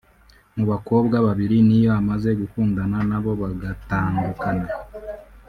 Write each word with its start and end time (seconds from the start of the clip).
Mu 0.55 0.63
bakobwa 0.71 1.15
babiri 1.27 1.55
Ne-Yo 1.67 1.91
amaze 1.99 2.29
gukundana 2.39 2.97
nabo 3.09 3.31
bagatandukana 3.41 4.67